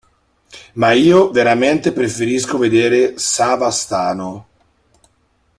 Ma 0.73 0.93
io 0.93 1.29
veramente 1.29 1.91
preferisco 1.91 2.57
vedere 2.57 3.19
Savastano. 3.19 4.47